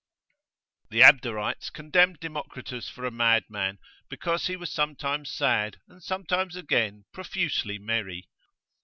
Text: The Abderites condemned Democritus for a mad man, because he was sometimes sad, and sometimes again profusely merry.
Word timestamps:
The 0.89 1.01
Abderites 1.01 1.71
condemned 1.71 2.19
Democritus 2.19 2.89
for 2.89 3.05
a 3.05 3.11
mad 3.11 3.43
man, 3.51 3.77
because 4.09 4.47
he 4.47 4.55
was 4.55 4.71
sometimes 4.71 5.29
sad, 5.29 5.79
and 5.87 6.01
sometimes 6.01 6.55
again 6.55 7.05
profusely 7.11 7.77
merry. 7.77 8.27